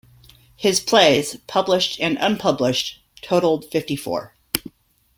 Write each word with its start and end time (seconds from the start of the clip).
His 0.55 0.79
plays, 0.79 1.35
published 1.45 1.99
and 1.99 2.17
unpublished, 2.19 3.03
totaled 3.21 3.65
fifty-four. 3.69 4.33